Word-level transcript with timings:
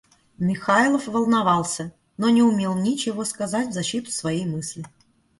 Михайлов 0.39 1.05
волновался, 1.05 1.93
но 2.17 2.31
не 2.31 2.41
умел 2.41 2.73
ничего 2.73 3.23
сказать 3.23 3.67
в 3.67 3.71
защиту 3.73 4.09
своей 4.09 4.47
мысли. 4.47 4.83